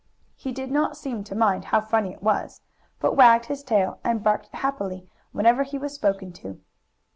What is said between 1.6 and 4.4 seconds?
how funny it was, but wagged his tail, and